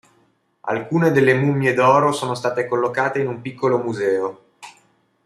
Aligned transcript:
Alcune 0.61 1.11
delle 1.11 1.35
"mummie 1.35 1.75
d'oro" 1.75 2.11
sono 2.11 2.33
state 2.33 2.65
collocate 2.65 3.19
in 3.21 3.27
un 3.27 3.39
piccolo 3.39 3.77
museo. 3.77 4.43